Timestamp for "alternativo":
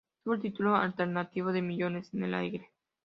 0.75-1.51